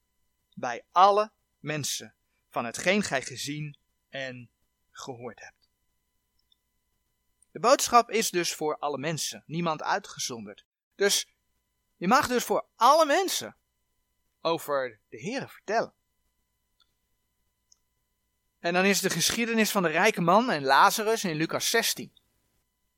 bij 0.54 0.86
alle 0.92 1.32
mensen 1.60 2.16
van 2.50 2.66
hetgeen 2.66 3.04
gij 3.04 3.22
gezien 3.22 3.78
en 4.10 4.50
gehoord 4.92 5.40
hebt. 5.40 5.70
De 7.52 7.60
boodschap 7.60 8.12
is 8.12 8.30
dus 8.30 8.54
voor 8.54 8.78
alle 8.78 8.98
mensen, 8.98 9.44
niemand 9.46 9.84
uitgezonderd. 9.84 10.66
Dus 10.98 11.28
je 11.96 12.08
mag 12.08 12.28
dus 12.28 12.44
voor 12.44 12.68
alle 12.76 13.06
mensen 13.06 13.56
over 14.42 15.00
de 15.10 15.18
Heer 15.18 15.50
vertellen. 15.50 15.94
En 18.60 18.74
dan 18.74 18.86
is 18.86 19.00
de 19.00 19.10
geschiedenis 19.10 19.72
van 19.72 19.84
de 19.84 19.90
rijke 19.90 20.22
man 20.22 20.52
en 20.52 20.64
Lazarus 20.64 21.24
in 21.24 21.36
Lucas 21.36 21.70
16. 21.70 22.12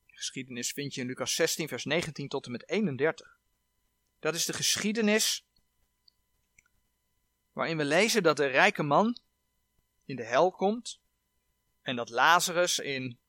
De 0.05 0.15
geschiedenis 0.15 0.71
vind 0.71 0.93
je 0.93 1.01
in 1.01 1.07
Lucas 1.07 1.33
16, 1.33 1.67
vers 1.67 1.85
19 1.85 2.27
tot 2.27 2.45
en 2.45 2.51
met 2.51 2.69
31. 2.69 3.37
Dat 4.19 4.35
is 4.35 4.45
de 4.45 4.53
geschiedenis 4.53 5.45
waarin 7.51 7.77
we 7.77 7.85
lezen 7.85 8.23
dat 8.23 8.37
de 8.37 8.45
rijke 8.45 8.83
man 8.83 9.17
in 10.05 10.15
de 10.15 10.25
hel 10.25 10.51
komt 10.51 10.99
en 11.81 11.95
dat 11.95 12.09
Lazarus 12.09 12.79
in 12.79 13.19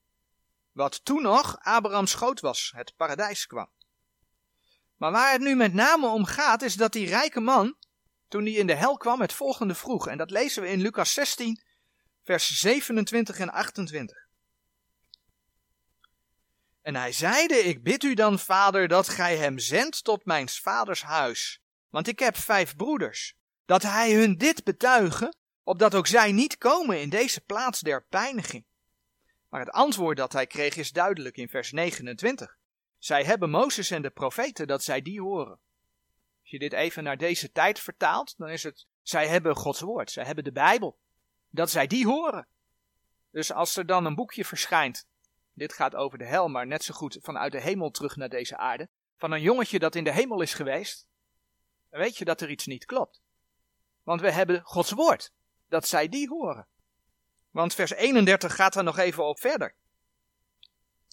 wat 0.72 1.04
toen 1.04 1.22
nog 1.22 1.58
Abrahams 1.58 2.10
schoot 2.10 2.40
was, 2.40 2.72
het 2.74 2.96
paradijs 2.96 3.46
kwam. 3.46 3.70
Maar 5.00 5.10
waar 5.10 5.32
het 5.32 5.40
nu 5.40 5.54
met 5.54 5.74
name 5.74 6.06
om 6.06 6.24
gaat, 6.24 6.62
is 6.62 6.74
dat 6.74 6.92
die 6.92 7.06
rijke 7.06 7.40
man, 7.40 7.76
toen 8.28 8.42
hij 8.42 8.52
in 8.52 8.66
de 8.66 8.74
hel 8.74 8.96
kwam, 8.96 9.20
het 9.20 9.32
volgende 9.32 9.74
vroeg. 9.74 10.08
En 10.08 10.18
dat 10.18 10.30
lezen 10.30 10.62
we 10.62 10.68
in 10.68 10.80
Lucas 10.80 11.12
16, 11.12 11.62
vers 12.22 12.60
27 12.60 13.38
en 13.38 13.50
28. 13.50 14.26
En 16.82 16.94
hij 16.94 17.12
zeide, 17.12 17.54
ik 17.54 17.82
bid 17.82 18.02
u 18.02 18.14
dan, 18.14 18.38
vader, 18.38 18.88
dat 18.88 19.08
gij 19.08 19.36
hem 19.36 19.58
zendt 19.58 20.04
tot 20.04 20.24
mijn 20.24 20.48
vaders 20.48 21.02
huis. 21.02 21.60
Want 21.88 22.08
ik 22.08 22.18
heb 22.18 22.36
vijf 22.36 22.76
broeders. 22.76 23.34
Dat 23.64 23.82
hij 23.82 24.12
hun 24.12 24.36
dit 24.36 24.64
betuigen, 24.64 25.36
opdat 25.62 25.94
ook 25.94 26.06
zij 26.06 26.32
niet 26.32 26.58
komen 26.58 27.00
in 27.00 27.08
deze 27.08 27.40
plaats 27.40 27.80
der 27.80 28.04
pijniging. 28.04 28.64
Maar 29.48 29.60
het 29.60 29.70
antwoord 29.70 30.16
dat 30.16 30.32
hij 30.32 30.46
kreeg 30.46 30.76
is 30.76 30.92
duidelijk 30.92 31.36
in 31.36 31.48
vers 31.48 31.72
29. 31.72 32.58
Zij 33.00 33.24
hebben 33.24 33.50
Mozes 33.50 33.90
en 33.90 34.02
de 34.02 34.10
profeten 34.10 34.66
dat 34.66 34.82
zij 34.82 35.02
die 35.02 35.20
horen. 35.20 35.58
Als 36.40 36.50
je 36.50 36.58
dit 36.58 36.72
even 36.72 37.04
naar 37.04 37.16
deze 37.16 37.52
tijd 37.52 37.80
vertaalt, 37.80 38.34
dan 38.36 38.48
is 38.48 38.62
het, 38.62 38.86
zij 39.02 39.28
hebben 39.28 39.56
Gods 39.56 39.80
woord, 39.80 40.10
zij 40.10 40.24
hebben 40.24 40.44
de 40.44 40.52
Bijbel, 40.52 40.98
dat 41.50 41.70
zij 41.70 41.86
die 41.86 42.06
horen. 42.06 42.46
Dus 43.30 43.52
als 43.52 43.76
er 43.76 43.86
dan 43.86 44.04
een 44.04 44.14
boekje 44.14 44.44
verschijnt, 44.44 45.06
dit 45.52 45.72
gaat 45.72 45.94
over 45.94 46.18
de 46.18 46.24
hel, 46.24 46.48
maar 46.48 46.66
net 46.66 46.84
zo 46.84 46.94
goed 46.94 47.18
vanuit 47.20 47.52
de 47.52 47.60
hemel 47.60 47.90
terug 47.90 48.16
naar 48.16 48.28
deze 48.28 48.56
aarde, 48.56 48.88
van 49.16 49.32
een 49.32 49.42
jongetje 49.42 49.78
dat 49.78 49.94
in 49.94 50.04
de 50.04 50.12
hemel 50.12 50.40
is 50.40 50.54
geweest, 50.54 51.06
dan 51.90 52.00
weet 52.00 52.16
je 52.16 52.24
dat 52.24 52.40
er 52.40 52.50
iets 52.50 52.66
niet 52.66 52.84
klopt. 52.84 53.20
Want 54.02 54.20
we 54.20 54.30
hebben 54.30 54.62
Gods 54.62 54.90
woord, 54.90 55.32
dat 55.68 55.88
zij 55.88 56.08
die 56.08 56.28
horen. 56.28 56.66
Want 57.50 57.74
vers 57.74 57.90
31 57.90 58.54
gaat 58.54 58.74
er 58.74 58.84
nog 58.84 58.98
even 58.98 59.24
op 59.24 59.40
verder. 59.40 59.74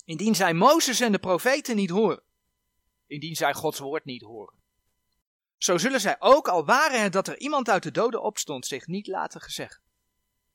Indien 0.07 0.35
zij 0.35 0.53
Mozes 0.53 0.99
en 0.99 1.11
de 1.11 1.19
profeten 1.19 1.75
niet 1.75 1.89
horen, 1.89 2.23
indien 3.07 3.35
zij 3.35 3.53
Gods 3.53 3.79
woord 3.79 4.05
niet 4.05 4.21
horen, 4.21 4.59
zo 5.57 5.77
zullen 5.77 6.01
zij 6.01 6.15
ook, 6.19 6.47
al 6.47 6.65
waren 6.65 7.01
het 7.01 7.13
dat 7.13 7.27
er 7.27 7.39
iemand 7.39 7.69
uit 7.69 7.83
de 7.83 7.91
doden 7.91 8.21
opstond, 8.21 8.65
zich 8.65 8.87
niet 8.87 9.07
laten 9.07 9.41
gezegd. 9.41 9.81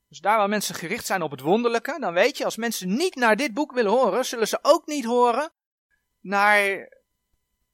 Dus 0.08 0.18
daar 0.18 0.38
waar 0.38 0.48
mensen 0.48 0.74
gericht 0.74 1.06
zijn 1.06 1.22
op 1.22 1.30
het 1.30 1.40
wonderlijke, 1.40 1.96
dan 2.00 2.12
weet 2.12 2.36
je, 2.36 2.44
als 2.44 2.56
mensen 2.56 2.96
niet 2.96 3.14
naar 3.14 3.36
dit 3.36 3.54
boek 3.54 3.72
willen 3.72 3.90
horen, 3.90 4.24
zullen 4.24 4.48
ze 4.48 4.58
ook 4.62 4.86
niet 4.86 5.04
horen 5.04 5.52
naar 6.20 6.88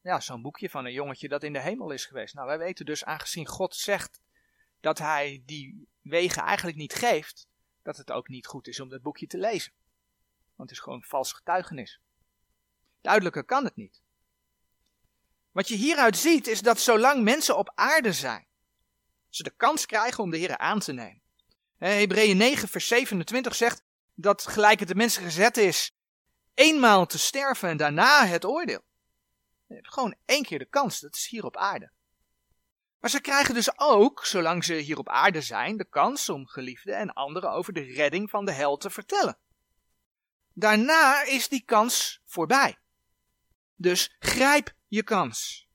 ja, 0.02 0.20
zo'n 0.20 0.42
boekje 0.42 0.70
van 0.70 0.84
een 0.84 0.92
jongetje 0.92 1.28
dat 1.28 1.42
in 1.42 1.52
de 1.52 1.60
hemel 1.60 1.90
is 1.90 2.04
geweest. 2.04 2.34
Nou, 2.34 2.46
wij 2.46 2.58
weten 2.58 2.86
dus, 2.86 3.04
aangezien 3.04 3.46
God 3.46 3.74
zegt 3.74 4.20
dat 4.80 4.98
hij 4.98 5.42
die 5.46 5.88
wegen 6.00 6.42
eigenlijk 6.42 6.76
niet 6.76 6.94
geeft, 6.94 7.48
dat 7.82 7.96
het 7.96 8.10
ook 8.10 8.28
niet 8.28 8.46
goed 8.46 8.66
is 8.66 8.80
om 8.80 8.88
dat 8.88 9.02
boekje 9.02 9.26
te 9.26 9.38
lezen. 9.38 9.72
Want 10.58 10.70
het 10.70 10.78
is 10.78 10.84
gewoon 10.84 11.02
vals 11.02 11.32
getuigenis. 11.32 12.00
Duidelijker 13.00 13.44
kan 13.44 13.64
het 13.64 13.76
niet. 13.76 14.02
Wat 15.50 15.68
je 15.68 15.74
hieruit 15.74 16.16
ziet 16.16 16.46
is 16.46 16.60
dat 16.60 16.80
zolang 16.80 17.22
mensen 17.22 17.56
op 17.56 17.72
aarde 17.74 18.12
zijn, 18.12 18.46
ze 19.28 19.42
de 19.42 19.54
kans 19.56 19.86
krijgen 19.86 20.22
om 20.22 20.30
de 20.30 20.36
Heer 20.36 20.58
aan 20.58 20.78
te 20.78 20.92
nemen. 20.92 21.22
Hebreeën 21.76 22.36
9 22.36 22.68
vers 22.68 22.88
27 22.88 23.54
zegt 23.54 23.82
dat 24.14 24.46
gelijk 24.46 24.78
het 24.78 24.88
de 24.88 24.94
mensen 24.94 25.22
gezet 25.22 25.56
is 25.56 25.92
eenmaal 26.54 27.06
te 27.06 27.18
sterven 27.18 27.68
en 27.68 27.76
daarna 27.76 28.26
het 28.26 28.44
oordeel. 28.44 28.84
Je 29.66 29.74
hebt 29.74 29.92
gewoon 29.92 30.14
één 30.24 30.42
keer 30.42 30.58
de 30.58 30.68
kans, 30.68 31.00
dat 31.00 31.14
is 31.14 31.26
hier 31.26 31.44
op 31.44 31.56
aarde. 31.56 31.90
Maar 33.00 33.10
ze 33.10 33.20
krijgen 33.20 33.54
dus 33.54 33.78
ook, 33.78 34.24
zolang 34.24 34.64
ze 34.64 34.74
hier 34.74 34.98
op 34.98 35.08
aarde 35.08 35.40
zijn, 35.40 35.76
de 35.76 35.84
kans 35.84 36.28
om 36.28 36.46
geliefden 36.46 36.96
en 36.96 37.12
anderen 37.12 37.50
over 37.50 37.72
de 37.72 37.82
redding 37.82 38.30
van 38.30 38.44
de 38.44 38.52
hel 38.52 38.76
te 38.76 38.90
vertellen. 38.90 39.38
Daarna 40.58 41.22
is 41.22 41.48
die 41.48 41.62
kans 41.64 42.20
voorbij. 42.24 42.78
Dus 43.74 44.16
grijp 44.18 44.74
je 44.86 45.02
kans. 45.02 45.68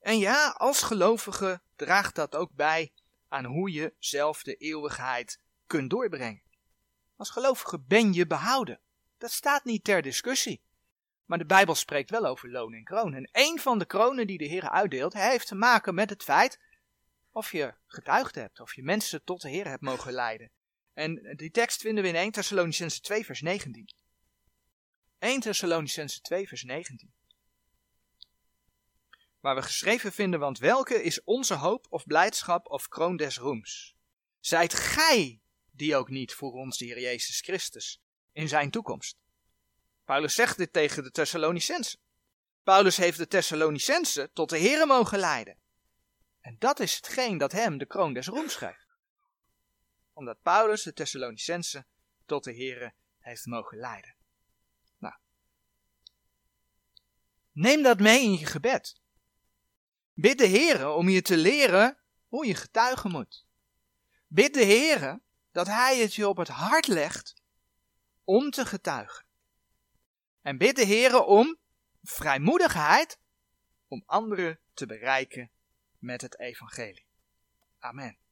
En 0.00 0.18
ja, 0.18 0.48
als 0.48 0.82
gelovige 0.82 1.60
draagt 1.76 2.14
dat 2.14 2.34
ook 2.34 2.52
bij 2.52 2.92
aan 3.28 3.44
hoe 3.44 3.72
je 3.72 3.94
zelf 3.98 4.42
de 4.42 4.54
eeuwigheid 4.54 5.40
kunt 5.66 5.90
doorbrengen. 5.90 6.42
Als 7.16 7.30
gelovige 7.30 7.80
ben 7.80 8.12
je 8.12 8.26
behouden. 8.26 8.80
Dat 9.18 9.30
staat 9.30 9.64
niet 9.64 9.84
ter 9.84 10.02
discussie. 10.02 10.62
Maar 11.24 11.38
de 11.38 11.46
Bijbel 11.46 11.74
spreekt 11.74 12.10
wel 12.10 12.26
over 12.26 12.50
loon 12.50 12.74
en 12.74 12.84
kroon. 12.84 13.14
En 13.14 13.28
een 13.32 13.60
van 13.60 13.78
de 13.78 13.86
kronen 13.86 14.26
die 14.26 14.38
de 14.38 14.44
Heer 14.44 14.70
uitdeelt, 14.70 15.12
heeft 15.12 15.46
te 15.46 15.54
maken 15.54 15.94
met 15.94 16.10
het 16.10 16.22
feit 16.22 16.60
of 17.30 17.52
je 17.52 17.74
getuigd 17.86 18.34
hebt, 18.34 18.60
of 18.60 18.74
je 18.74 18.82
mensen 18.82 19.24
tot 19.24 19.40
de 19.40 19.48
Heer 19.48 19.68
hebt 19.68 19.82
mogen 19.82 20.12
leiden. 20.12 20.50
En 20.96 21.34
die 21.36 21.50
tekst 21.50 21.80
vinden 21.80 22.02
we 22.02 22.08
in 22.08 22.16
1 22.16 22.30
Thessalonicense 22.30 23.00
2 23.00 23.24
vers 23.24 23.40
19. 23.40 23.88
1 25.18 25.40
Thessalonicense 25.40 26.20
2 26.20 26.48
vers 26.48 26.62
19. 26.62 27.12
Waar 29.40 29.54
we 29.54 29.62
geschreven 29.62 30.12
vinden, 30.12 30.40
want 30.40 30.58
welke 30.58 31.02
is 31.02 31.24
onze 31.24 31.54
hoop 31.54 31.86
of 31.88 32.06
blijdschap 32.06 32.66
of 32.70 32.88
kroon 32.88 33.16
des 33.16 33.38
roems? 33.38 33.96
Zijt 34.40 34.74
gij 34.74 35.40
die 35.70 35.96
ook 35.96 36.08
niet 36.08 36.32
voor 36.32 36.52
ons, 36.52 36.78
de 36.78 36.84
Heer 36.84 37.00
Jezus 37.00 37.40
Christus, 37.40 38.02
in 38.32 38.48
zijn 38.48 38.70
toekomst? 38.70 39.16
Paulus 40.04 40.34
zegt 40.34 40.56
dit 40.56 40.72
tegen 40.72 41.02
de 41.02 41.10
Thessalonicensen. 41.10 42.00
Paulus 42.62 42.96
heeft 42.96 43.18
de 43.18 43.26
Thessalonicensen 43.26 44.32
tot 44.32 44.50
de 44.50 44.58
Here 44.58 44.86
mogen 44.86 45.18
leiden. 45.18 45.58
En 46.40 46.56
dat 46.58 46.80
is 46.80 46.94
hetgeen 46.94 47.38
dat 47.38 47.52
hem 47.52 47.78
de 47.78 47.86
kroon 47.86 48.12
des 48.12 48.26
roems 48.26 48.54
geeft. 48.54 48.85
Omdat 50.16 50.42
Paulus 50.42 50.82
de 50.82 50.92
Thessalonicensen 50.92 51.86
tot 52.24 52.44
de 52.44 52.54
Here 52.54 52.94
heeft 53.18 53.46
mogen 53.46 53.78
leiden. 53.78 54.14
Nou. 54.98 55.14
Neem 57.52 57.82
dat 57.82 58.00
mee 58.00 58.22
in 58.22 58.38
je 58.38 58.46
gebed. 58.46 59.00
Bid 60.12 60.38
de 60.38 60.48
Heere 60.48 60.90
om 60.90 61.08
je 61.08 61.22
te 61.22 61.36
leren 61.36 61.98
hoe 62.26 62.46
je 62.46 62.54
getuigen 62.54 63.10
moet. 63.10 63.46
Bid 64.26 64.54
de 64.54 64.64
Heere 64.64 65.20
dat 65.52 65.66
Hij 65.66 65.98
het 65.98 66.14
je 66.14 66.28
op 66.28 66.36
het 66.36 66.48
hart 66.48 66.86
legt 66.86 67.34
om 68.24 68.50
te 68.50 68.66
getuigen. 68.66 69.26
En 70.40 70.58
bid 70.58 70.76
de 70.76 70.86
Heere 70.86 71.24
om 71.24 71.58
vrijmoedigheid 72.02 73.18
om 73.88 74.02
anderen 74.06 74.60
te 74.72 74.86
bereiken 74.86 75.50
met 75.98 76.20
het 76.20 76.38
evangelie. 76.38 77.06
Amen. 77.78 78.25